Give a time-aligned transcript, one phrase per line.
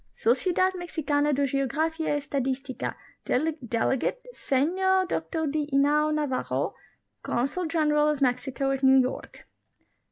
[0.13, 5.67] Sociedad Mexicana de Geografia y Estadistica; delegate, Senor Dr D.
[5.71, 6.15] Inau N.
[6.15, 6.73] Navarro,
[7.21, 9.45] Consul General of Mexico at New York.